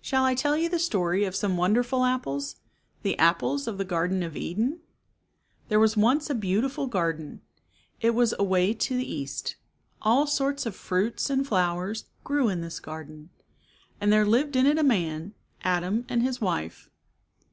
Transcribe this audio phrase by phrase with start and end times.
[0.00, 2.56] Shall I tell you the story of some wonderful apples,
[3.02, 4.80] the apples of the Garden of Eden?
[5.68, 7.42] There was once a beautiful garden.
[8.00, 9.54] It was away to the east.
[10.00, 13.30] All sorts of fruits and flowers grew in this garden.
[14.00, 15.32] And there lived in it a man,
[15.62, 16.90] Adam, and his wife.